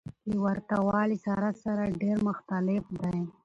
له 0.29 0.35
ورته 0.45 0.75
والي 0.87 1.17
سره 1.27 1.49
سره 1.63 1.83
ډېر 2.01 2.17
مختلف 2.29 2.83
دى. 3.01 3.15